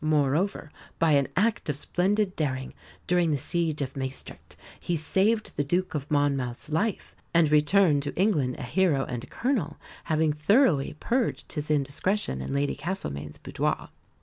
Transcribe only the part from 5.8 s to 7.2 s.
of Monmouth's life;